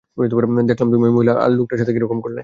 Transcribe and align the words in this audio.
দেখলাম 0.69 0.87
তো 0.89 0.93
তুমি 0.93 1.05
ঐ 1.05 1.13
মহিলা 1.13 1.33
আর 1.43 1.51
লোকটার 1.57 1.79
সাথে 1.81 1.93
কীরকম 1.95 2.19
করলে। 2.21 2.39